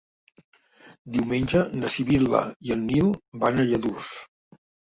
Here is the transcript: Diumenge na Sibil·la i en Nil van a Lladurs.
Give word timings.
Diumenge 1.17 1.61
na 1.83 1.91
Sibil·la 1.97 2.41
i 2.69 2.75
en 2.77 2.89
Nil 2.89 3.15
van 3.45 3.61
a 3.67 3.71
Lladurs. 3.73 4.13